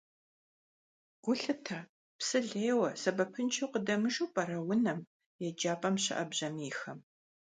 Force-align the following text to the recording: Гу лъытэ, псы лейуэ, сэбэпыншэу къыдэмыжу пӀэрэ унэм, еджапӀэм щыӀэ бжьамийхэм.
Гу 1.23 1.33
лъытэ, 1.39 1.79
псы 2.17 2.37
лейуэ, 2.49 2.89
сэбэпыншэу 3.01 3.69
къыдэмыжу 3.71 4.31
пӀэрэ 4.33 4.57
унэм, 4.71 4.99
еджапӀэм 5.47 5.95
щыӀэ 6.03 6.23
бжьамийхэм. 6.29 6.99